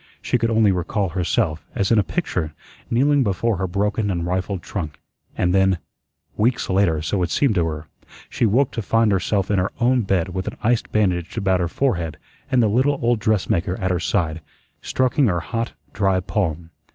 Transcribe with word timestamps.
She 0.19 0.39
could 0.39 0.49
only 0.49 0.71
recall 0.71 1.09
herself, 1.09 1.63
as 1.75 1.91
in 1.91 1.99
a 1.99 2.03
picture, 2.03 2.55
kneeling 2.89 3.21
before 3.23 3.57
her 3.57 3.67
broken 3.67 4.09
and 4.09 4.25
rifled 4.25 4.63
trunk, 4.63 4.99
and 5.37 5.53
then 5.53 5.77
weeks 6.35 6.71
later, 6.71 7.03
so 7.03 7.21
it 7.21 7.29
seemed 7.29 7.53
to 7.53 7.67
her 7.67 7.87
she 8.27 8.47
woke 8.47 8.71
to 8.71 8.81
find 8.81 9.11
herself 9.11 9.51
in 9.51 9.59
her 9.59 9.71
own 9.79 10.01
bed 10.01 10.29
with 10.29 10.47
an 10.47 10.57
iced 10.63 10.91
bandage 10.91 11.37
about 11.37 11.59
her 11.59 11.67
forehead 11.67 12.17
and 12.49 12.63
the 12.63 12.67
little 12.67 12.97
old 12.99 13.19
dressmaker 13.19 13.79
at 13.79 13.91
her 13.91 13.99
side, 13.99 14.41
stroking 14.81 15.27
her 15.27 15.39
hot, 15.39 15.73
dry 15.93 16.19
palm. 16.19 16.71